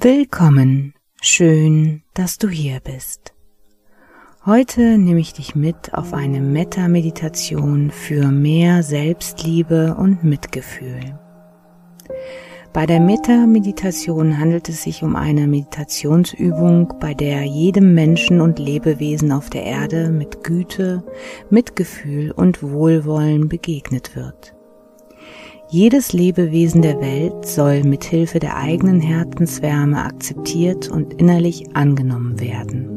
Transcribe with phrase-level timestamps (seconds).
[0.00, 3.32] Willkommen, schön, dass du hier bist.
[4.44, 11.16] Heute nehme ich dich mit auf eine Metta-Meditation für mehr Selbstliebe und Mitgefühl.
[12.72, 19.32] Bei der Metta-Meditation handelt es sich um eine Meditationsübung, bei der jedem Menschen und Lebewesen
[19.32, 21.02] auf der Erde mit Güte,
[21.50, 24.54] Mitgefühl und Wohlwollen begegnet wird.
[25.68, 32.88] Jedes Lebewesen der Welt soll mit Hilfe der eigenen Herzenswärme akzeptiert und innerlich angenommen werden.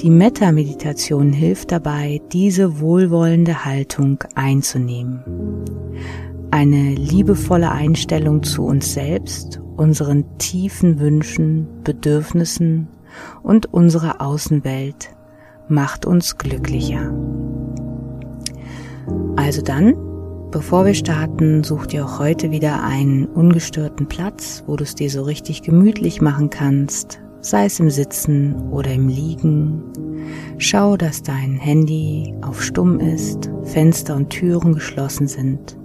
[0.00, 5.24] Die Metta-Meditation hilft dabei, diese wohlwollende Haltung einzunehmen
[6.50, 12.88] eine liebevolle Einstellung zu uns selbst, unseren tiefen Wünschen, Bedürfnissen
[13.42, 15.10] und unserer Außenwelt
[15.68, 17.12] macht uns glücklicher.
[19.36, 19.94] Also dann,
[20.50, 25.10] bevor wir starten, such dir auch heute wieder einen ungestörten Platz, wo du es dir
[25.10, 29.82] so richtig gemütlich machen kannst, sei es im Sitzen oder im Liegen.
[30.58, 35.76] Schau, dass dein Handy auf stumm ist, Fenster und Türen geschlossen sind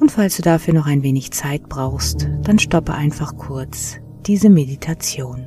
[0.00, 3.96] und falls du dafür noch ein wenig Zeit brauchst, dann stoppe einfach kurz
[4.26, 5.46] diese Meditation.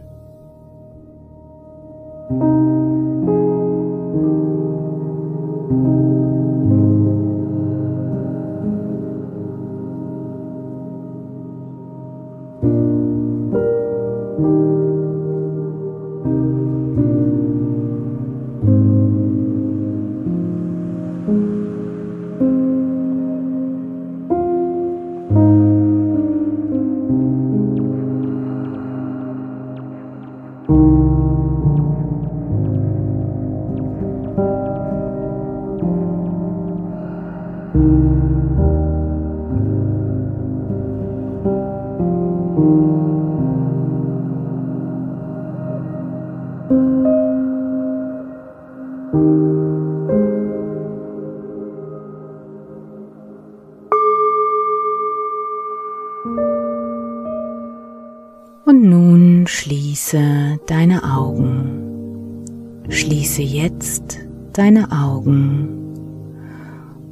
[60.02, 62.44] Schließe deine Augen.
[62.90, 64.20] Schließe jetzt
[64.52, 65.70] deine Augen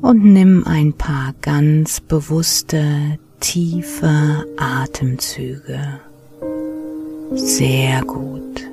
[0.02, 6.00] und nimm ein paar ganz bewusste, tiefe Atemzüge.
[7.36, 8.68] Sehr gut.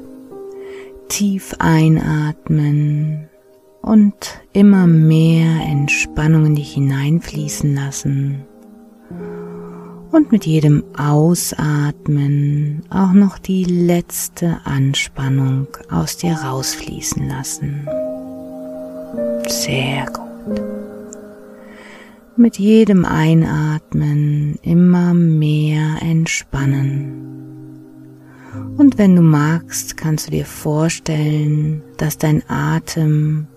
[1.09, 3.29] Tief einatmen
[3.83, 8.47] und immer mehr Entspannung in dich hineinfließen lassen.
[10.17, 17.87] Und mit jedem Ausatmen auch noch die letzte Anspannung aus dir rausfließen lassen.
[19.47, 20.63] Sehr gut.
[22.35, 27.83] Mit jedem Einatmen immer mehr entspannen.
[28.79, 33.49] Und wenn du magst, kannst du dir vorstellen, dass dein Atem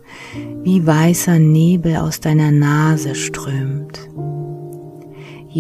[0.64, 4.10] wie weißer Nebel aus deiner Nase strömt.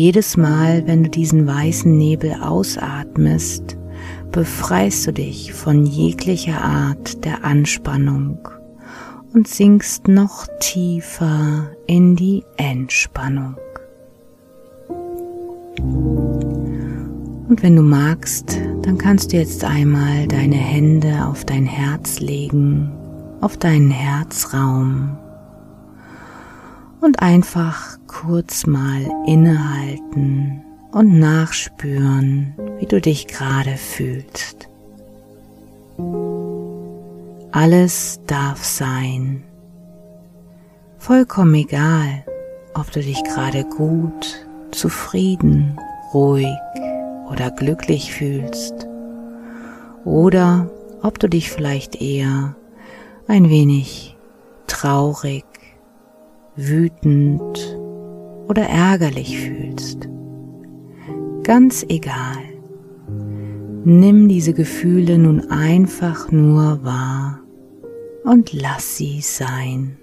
[0.01, 3.77] Jedes Mal, wenn du diesen weißen Nebel ausatmest,
[4.31, 8.47] befreist du dich von jeglicher Art der Anspannung
[9.33, 13.57] und sinkst noch tiefer in die Entspannung.
[17.49, 22.89] Und wenn du magst, dann kannst du jetzt einmal deine Hände auf dein Herz legen,
[23.41, 25.17] auf deinen Herzraum
[27.01, 30.61] und einfach kurz mal innehalten
[30.91, 34.67] und nachspüren, wie du dich gerade fühlst.
[37.51, 39.43] Alles darf sein.
[40.97, 42.23] Vollkommen egal,
[42.73, 45.79] ob du dich gerade gut, zufrieden,
[46.13, 46.57] ruhig
[47.31, 48.87] oder glücklich fühlst
[50.05, 50.69] oder
[51.01, 52.55] ob du dich vielleicht eher
[53.27, 54.15] ein wenig
[54.67, 55.45] traurig,
[56.67, 57.77] wütend
[58.47, 60.09] oder ärgerlich fühlst.
[61.43, 62.37] Ganz egal.
[63.85, 67.39] Nimm diese Gefühle nun einfach nur wahr
[68.23, 69.97] und lass sie sein.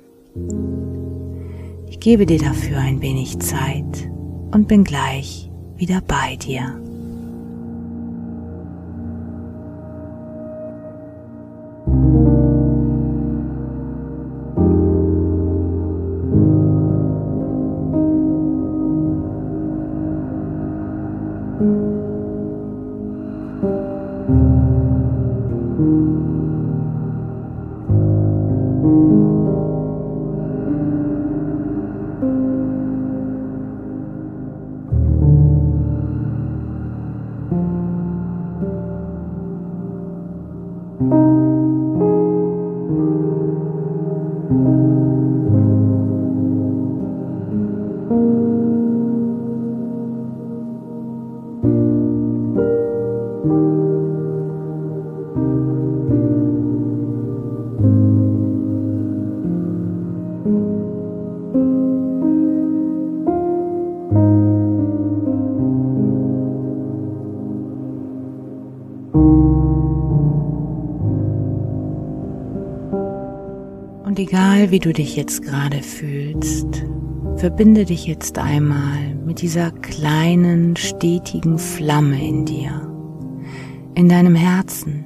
[1.88, 4.10] Ich gebe dir dafür ein wenig Zeit
[4.52, 6.80] und bin gleich wieder bei dir.
[74.16, 76.86] Und egal wie du dich jetzt gerade fühlst,
[77.36, 82.90] verbinde dich jetzt einmal mit dieser kleinen, stetigen Flamme in dir,
[83.94, 85.04] in deinem Herzen,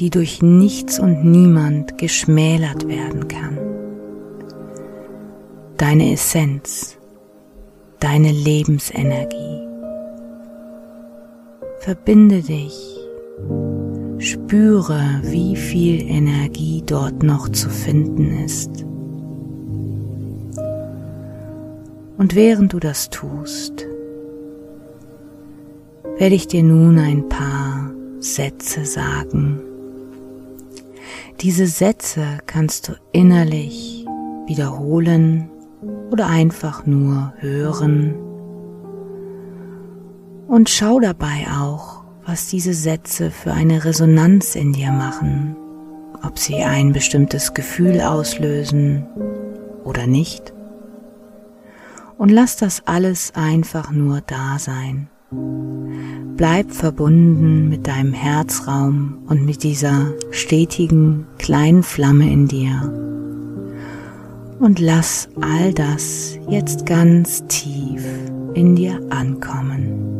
[0.00, 3.56] die durch nichts und niemand geschmälert werden kann.
[5.76, 6.98] Deine Essenz,
[8.00, 9.60] deine Lebensenergie.
[11.78, 12.98] Verbinde dich,
[14.18, 18.84] spüre, wie viel Energie dort noch zu finden ist.
[22.18, 23.86] Und während du das tust,
[26.18, 27.90] werde ich dir nun ein paar
[28.20, 29.60] Sätze sagen.
[31.40, 34.06] Diese Sätze kannst du innerlich
[34.46, 35.50] wiederholen
[36.10, 38.14] oder einfach nur hören
[40.48, 45.56] und schau dabei auch, was diese Sätze für eine Resonanz in dir machen,
[46.24, 49.06] ob sie ein bestimmtes Gefühl auslösen
[49.84, 50.52] oder nicht.
[52.18, 55.08] Und lass das alles einfach nur da sein.
[56.36, 62.92] Bleib verbunden mit deinem Herzraum und mit dieser stetigen kleinen Flamme in dir.
[64.58, 68.02] Und lass all das jetzt ganz tief
[68.54, 70.15] in dir ankommen.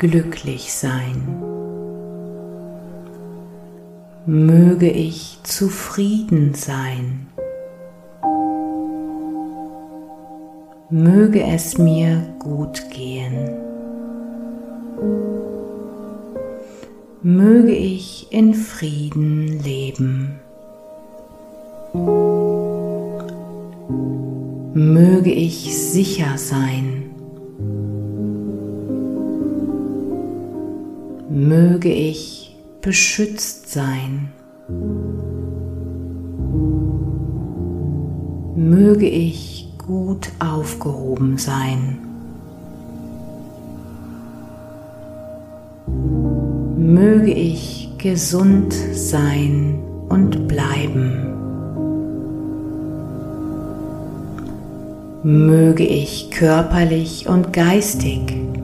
[0.00, 1.22] Glücklich sein.
[4.24, 7.26] Möge ich zufrieden sein.
[10.88, 13.50] Möge es mir gut gehen.
[17.22, 20.40] Möge ich in Frieden leben.
[24.72, 26.99] Möge ich sicher sein.
[31.30, 34.32] Möge ich beschützt sein.
[38.56, 41.98] Möge ich gut aufgehoben sein.
[46.76, 49.78] Möge ich gesund sein
[50.08, 51.26] und bleiben.
[55.22, 58.20] Möge ich körperlich und geistig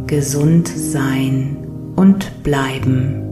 [0.08, 1.65] gesund sein
[1.96, 3.22] und bleiben.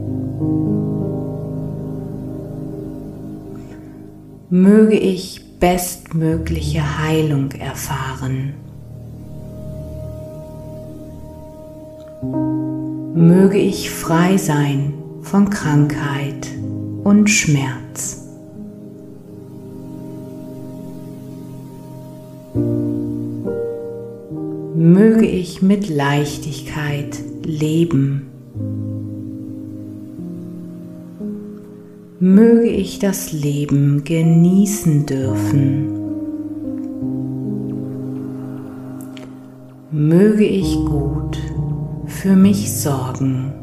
[4.49, 8.53] Möge ich bestmögliche Heilung erfahren.
[13.15, 16.47] Möge ich frei sein von Krankheit
[17.03, 18.21] und Schmerz.
[24.75, 28.34] Möge ich mit Leichtigkeit leben.
[32.19, 35.91] Möge ich das Leben genießen dürfen.
[39.91, 41.37] Möge ich gut
[42.07, 43.53] für mich sorgen.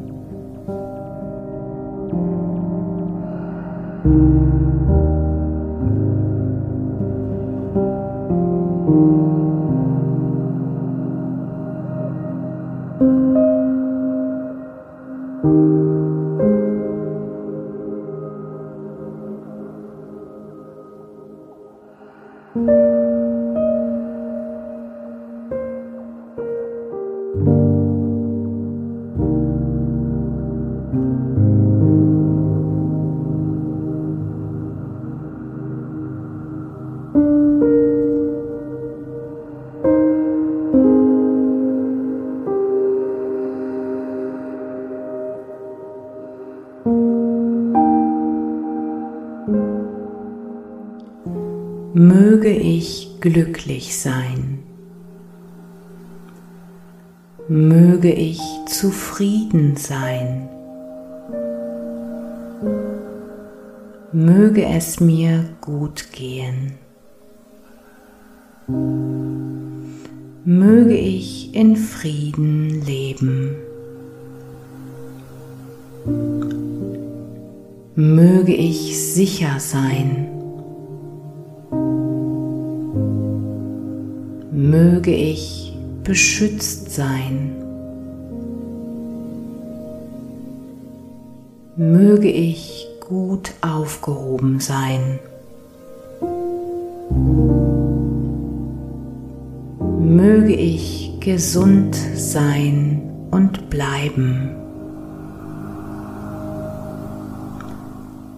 [53.23, 54.59] Glücklich sein.
[57.47, 60.49] Möge ich zufrieden sein.
[64.11, 66.73] Möge es mir gut gehen.
[70.43, 73.55] Möge ich in Frieden leben.
[77.95, 80.32] Möge ich sicher sein.
[85.03, 87.57] Möge ich beschützt sein.
[91.75, 95.19] Möge ich gut aufgehoben sein.
[99.99, 104.51] Möge ich gesund sein und bleiben.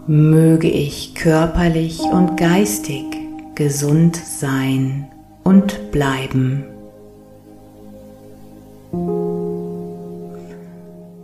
[0.08, 3.06] Möge ich körperlich und geistig
[3.54, 5.12] gesund sein
[5.46, 6.66] und bleiben.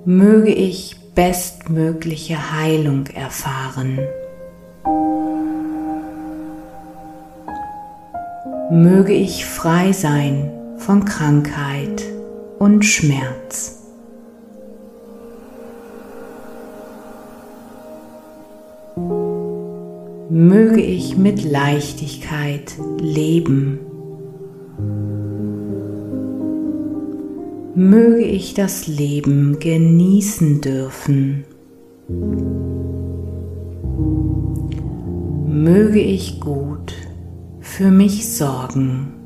[0.05, 3.99] Möge ich bestmögliche Heilung erfahren.
[8.69, 12.03] Möge ich frei sein von Krankheit
[12.57, 13.79] und Schmerz.
[20.29, 23.90] Möge ich mit Leichtigkeit leben.
[27.89, 31.45] Möge ich das Leben genießen dürfen.
[35.47, 36.93] Möge ich gut
[37.59, 39.20] für mich sorgen.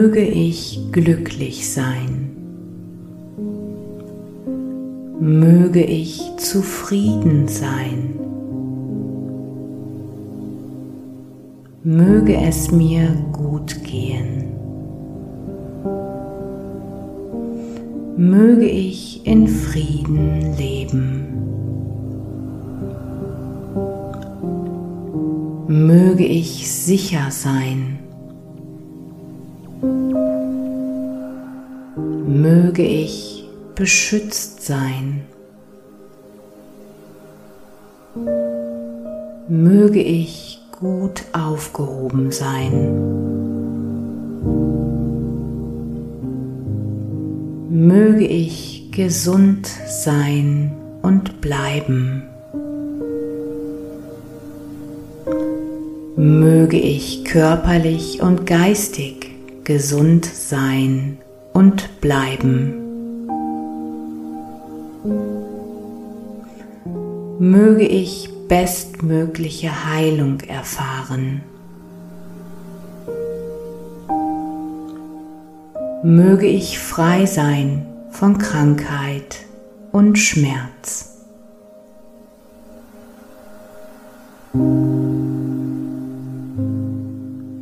[0.00, 2.30] Möge ich glücklich sein.
[5.20, 8.14] Möge ich zufrieden sein.
[11.84, 14.44] Möge es mir gut gehen.
[18.16, 21.26] Möge ich in Frieden leben.
[25.68, 27.99] Möge ich sicher sein.
[32.70, 35.22] Möge ich beschützt sein.
[39.48, 42.70] Möge ich gut aufgehoben sein.
[47.70, 50.70] Möge ich gesund sein
[51.02, 52.22] und bleiben.
[56.14, 59.28] Möge ich körperlich und geistig
[59.64, 61.18] gesund sein
[61.52, 62.76] und bleiben.
[67.38, 71.42] Möge ich bestmögliche Heilung erfahren.
[76.02, 79.36] Möge ich frei sein von Krankheit
[79.92, 81.18] und Schmerz.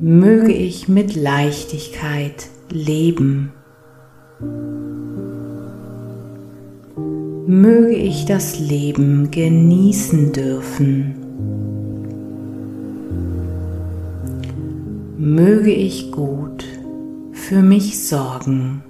[0.00, 3.52] Möge ich mit Leichtigkeit leben.
[7.50, 11.14] Möge ich das Leben genießen dürfen.
[15.16, 16.66] Möge ich gut
[17.32, 18.82] für mich sorgen.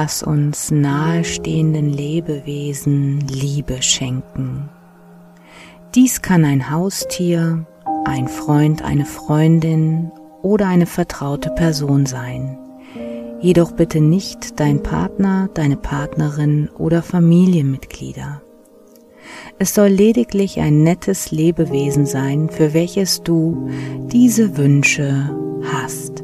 [0.00, 4.68] Lass uns nahestehenden Lebewesen Liebe schenken.
[5.96, 7.66] Dies kann ein Haustier,
[8.04, 12.56] ein Freund, eine Freundin oder eine vertraute Person sein.
[13.40, 18.40] Jedoch bitte nicht dein Partner, deine Partnerin oder Familienmitglieder.
[19.58, 23.68] Es soll lediglich ein nettes Lebewesen sein, für welches du
[24.12, 25.36] diese Wünsche
[25.72, 26.22] hast.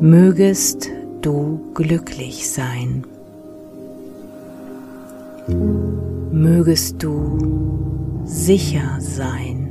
[0.00, 0.90] Mögest
[1.24, 3.04] du glücklich sein.
[6.32, 9.68] Mögest du sicher sein.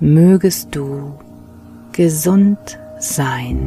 [0.00, 1.12] Mögest du
[1.92, 3.58] gesund sein.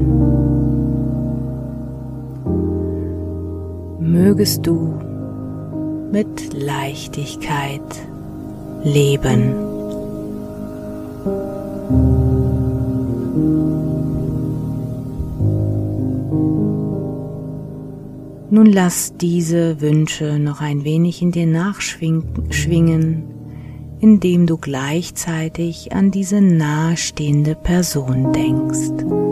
[4.00, 4.94] Mögest du
[6.12, 7.82] mit Leichtigkeit
[8.84, 9.72] leben.
[18.53, 23.24] Nun lass diese Wünsche noch ein wenig in dir nachschwingen,
[24.01, 29.31] indem du gleichzeitig an diese nahestehende Person denkst.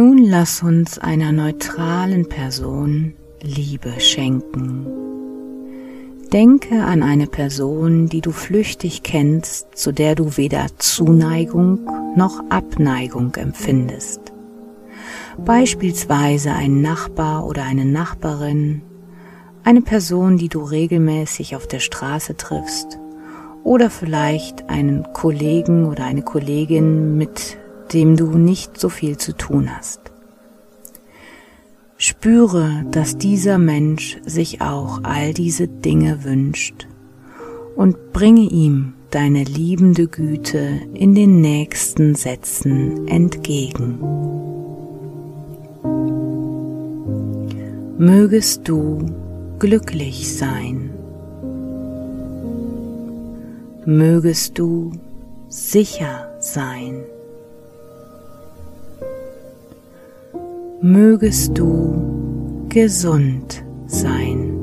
[0.00, 4.86] Nun lass uns einer neutralen Person Liebe schenken.
[6.32, 11.80] Denke an eine Person, die du flüchtig kennst, zu der du weder Zuneigung
[12.16, 14.32] noch Abneigung empfindest.
[15.36, 18.80] Beispielsweise ein Nachbar oder eine Nachbarin,
[19.64, 22.98] eine Person, die du regelmäßig auf der Straße triffst,
[23.64, 27.59] oder vielleicht einen Kollegen oder eine Kollegin, mit
[27.92, 30.00] dem du nicht so viel zu tun hast.
[31.96, 36.86] Spüre, dass dieser Mensch sich auch all diese Dinge wünscht
[37.76, 43.98] und bringe ihm deine liebende Güte in den nächsten Sätzen entgegen.
[47.98, 49.04] Mögest du
[49.58, 50.90] glücklich sein.
[53.84, 54.92] Mögest du
[55.48, 57.02] sicher sein.
[60.82, 64.56] Mögest du gesund sein.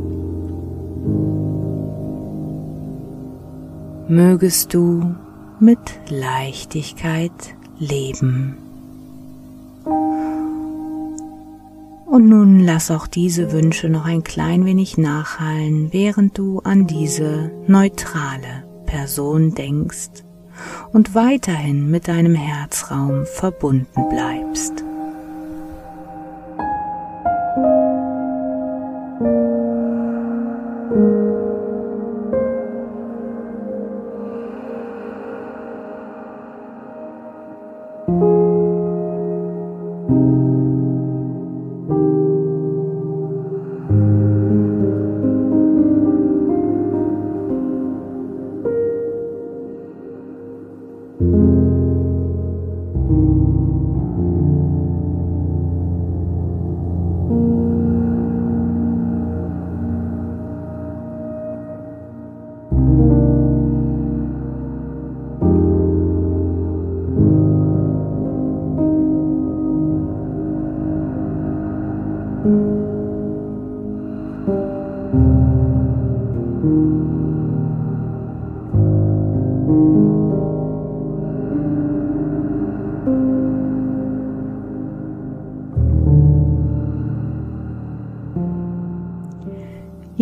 [4.08, 5.16] Mögest du
[5.60, 5.78] mit
[6.10, 7.32] Leichtigkeit
[7.78, 8.58] leben.
[12.06, 17.52] Und nun lass auch diese Wünsche noch ein klein wenig nachhallen, während du an diese
[17.68, 20.24] neutrale Person denkst
[20.94, 24.84] und weiterhin mit deinem Herzraum verbunden bleibst.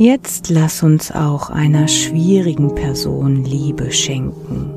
[0.05, 4.69] Jetzt lass uns auch einer schwierigen Person Liebe schenken.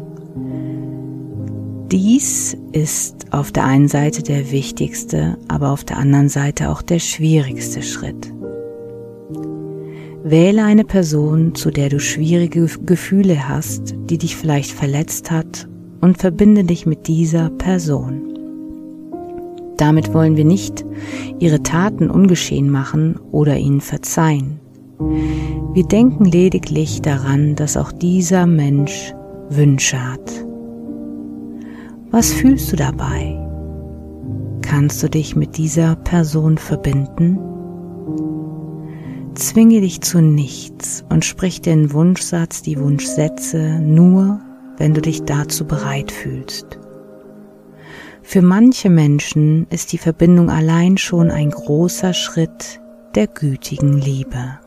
[1.92, 6.98] Dies ist auf der einen Seite der wichtigste, aber auf der anderen Seite auch der
[6.98, 8.32] schwierigste Schritt.
[10.24, 15.68] Wähle eine Person, zu der du schwierige Gefühle hast, die dich vielleicht verletzt hat,
[16.00, 18.38] und verbinde dich mit dieser Person.
[19.76, 20.86] Damit wollen wir nicht
[21.38, 24.60] ihre Taten ungeschehen machen oder ihnen verzeihen.
[24.98, 29.14] Wir denken lediglich daran, dass auch dieser Mensch
[29.48, 30.44] Wünsche hat.
[32.10, 33.38] Was fühlst du dabei?
[34.62, 37.38] Kannst du dich mit dieser Person verbinden?
[39.34, 44.40] Zwinge dich zu nichts und sprich den Wunschsatz, die Wunschsätze nur,
[44.78, 46.80] wenn du dich dazu bereit fühlst.
[48.22, 52.80] Für manche Menschen ist die Verbindung allein schon ein großer Schritt
[53.14, 54.58] der gütigen Liebe.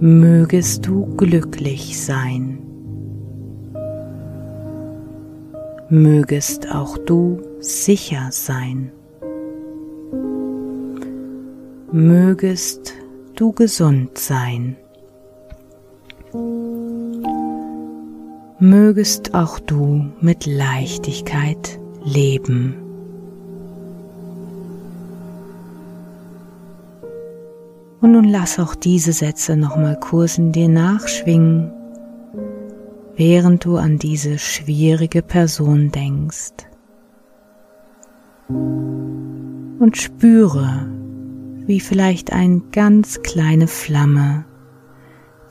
[0.00, 2.60] Mögest du glücklich sein.
[5.90, 8.92] mögest auch du sicher sein.
[11.90, 12.94] Mögest
[13.34, 14.76] du gesund sein.
[18.60, 22.89] Mögest auch du mit Leichtigkeit leben.
[28.00, 31.72] Und nun lass auch diese Sätze nochmal kurz in dir nachschwingen
[33.20, 36.54] während du an diese schwierige Person denkst.
[38.48, 40.88] Und spüre,
[41.66, 44.46] wie vielleicht eine ganz kleine Flamme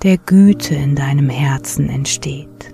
[0.01, 2.73] der Güte in deinem Herzen entsteht.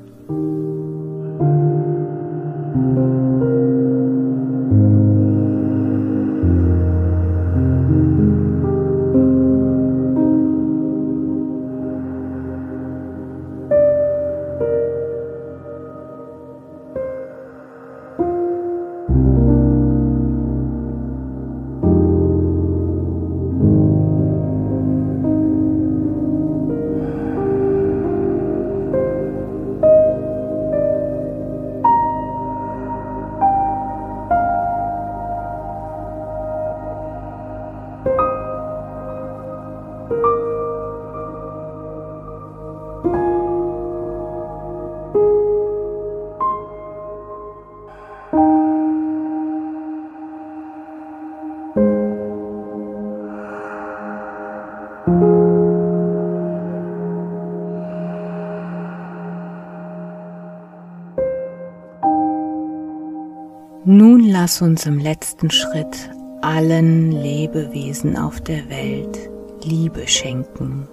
[64.45, 69.17] Lass uns im letzten Schritt allen Lebewesen auf der Welt
[69.63, 70.87] Liebe schenken.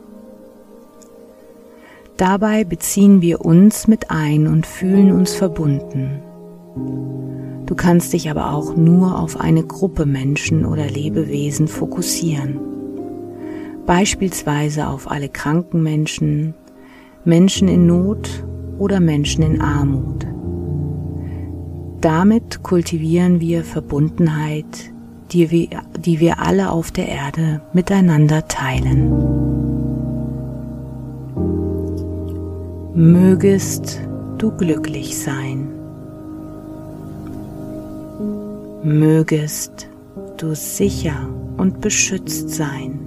[2.17, 6.23] Dabei beziehen wir uns mit ein und fühlen uns verbunden.
[7.67, 12.59] Du kannst dich aber auch nur auf eine Gruppe Menschen oder Lebewesen fokussieren.
[13.85, 16.55] Beispielsweise auf alle kranken Menschen,
[17.27, 18.47] Menschen in Not
[18.79, 20.32] oder Menschen in Armut.
[22.03, 24.91] Damit kultivieren wir Verbundenheit,
[25.31, 29.09] die wir, die wir alle auf der Erde miteinander teilen.
[32.97, 34.01] Mögest
[34.39, 35.69] du glücklich sein.
[38.83, 39.87] Mögest
[40.39, 42.99] du sicher und beschützt sein.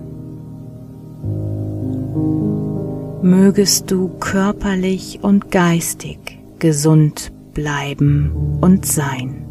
[3.21, 9.41] Mögest du körperlich und geistig gesund bleiben und sein.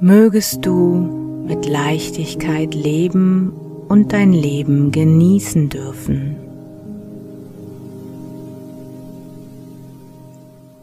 [0.00, 3.52] Mögest du mit Leichtigkeit leben
[3.88, 6.36] und dein Leben genießen dürfen.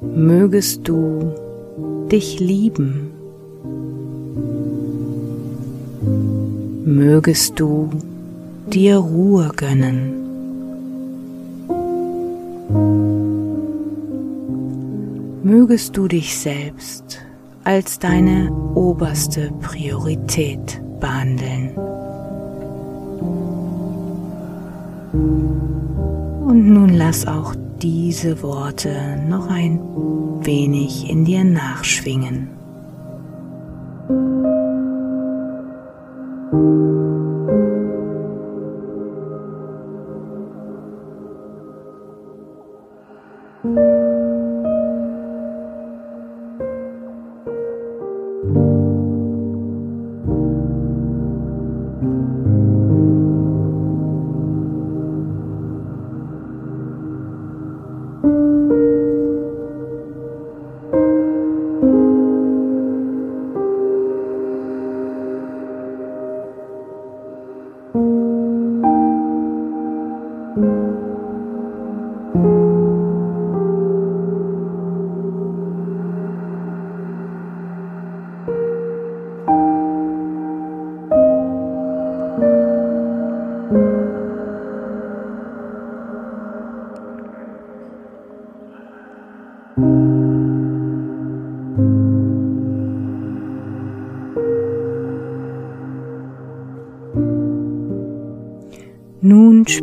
[0.02, 1.32] Mögest du
[2.12, 3.12] dich lieben.
[6.86, 7.90] Mögest du
[8.72, 10.27] dir Ruhe gönnen.
[15.48, 17.20] mögest du dich selbst
[17.64, 21.72] als deine oberste Priorität behandeln.
[26.46, 29.80] Und nun lass auch diese Worte noch ein
[30.42, 32.50] wenig in dir nachschwingen.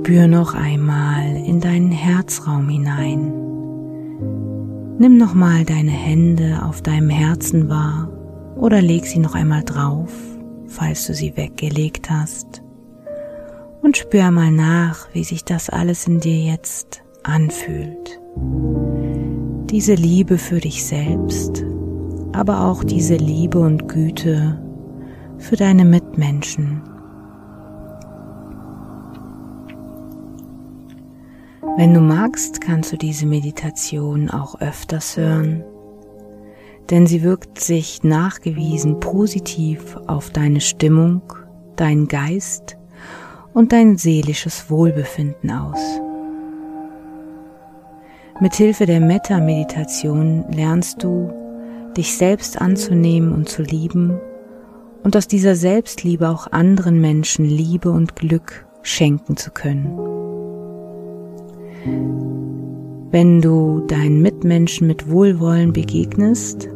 [0.04, 3.32] Spür noch einmal in deinen Herzraum hinein.
[4.98, 8.08] Nimm noch mal deine Hände auf deinem Herzen wahr
[8.54, 10.12] oder leg sie noch einmal drauf,
[10.68, 12.62] falls du sie weggelegt hast.
[13.82, 18.20] Und spür mal nach, wie sich das alles in dir jetzt anfühlt.
[19.68, 21.64] Diese Liebe für dich selbst,
[22.32, 24.62] aber auch diese Liebe und Güte
[25.38, 26.82] für deine Mitmenschen.
[31.76, 35.64] Wenn du magst, kannst du diese Meditation auch öfters hören,
[36.90, 41.22] denn sie wirkt sich nachgewiesen positiv auf deine Stimmung,
[41.74, 42.76] deinen Geist
[43.54, 45.80] und dein seelisches Wohlbefinden aus.
[48.40, 51.32] Mithilfe der Metta-Meditation lernst du,
[51.96, 54.20] dich selbst anzunehmen und zu lieben
[55.02, 60.13] und aus dieser Selbstliebe auch anderen Menschen Liebe und Glück schenken zu können.
[61.84, 66.68] Wenn du deinen Mitmenschen mit Wohlwollen begegnest,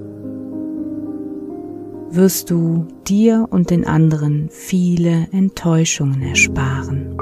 [2.10, 7.16] wirst du dir und den anderen viele Enttäuschungen ersparen.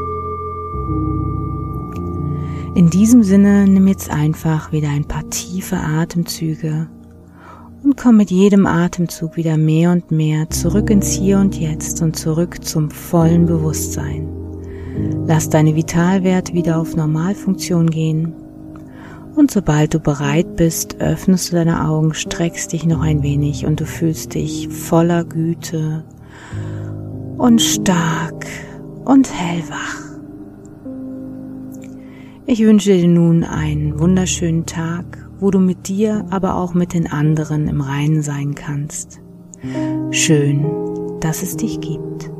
[2.75, 6.89] In diesem Sinne nimm jetzt einfach wieder ein paar tiefe Atemzüge
[7.83, 12.17] und komm mit jedem Atemzug wieder mehr und mehr zurück ins Hier und Jetzt und
[12.17, 14.46] zurück zum vollen Bewusstsein.
[15.27, 18.33] Lass deine Vitalwerte wieder auf Normalfunktion gehen.
[19.35, 23.81] Und sobald du bereit bist, öffnest du deine Augen, streckst dich noch ein wenig und
[23.81, 26.05] du fühlst dich voller Güte
[27.37, 28.47] und stark
[29.05, 30.03] und hellwach.
[32.47, 35.05] Ich wünsche dir nun einen wunderschönen Tag,
[35.41, 39.21] wo du mit dir, aber auch mit den anderen im Reinen sein kannst.
[40.13, 40.65] Schön,
[41.21, 42.31] dass es dich gibt.